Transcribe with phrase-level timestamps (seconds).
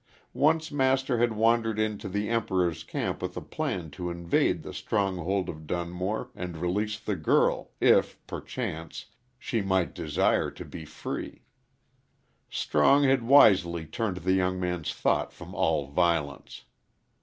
[0.33, 5.47] Once Master had wandered into the Emperor's camp with a plan to invade the stronghold
[5.47, 9.05] of Dunmore and release the girl if, perchance,
[9.37, 11.43] she might desire to be free.
[12.49, 16.63] Strong had wisely turned the young man's thought from all violence.